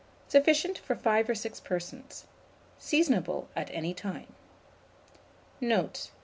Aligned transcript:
Sufficient 0.27 0.79
for 0.79 0.95
5 0.95 1.29
or 1.29 1.35
6 1.35 1.59
persons. 1.59 2.25
Seasonable 2.79 3.49
at 3.55 3.69
any 3.69 3.93
time. 3.93 4.33
Note. 5.61 6.09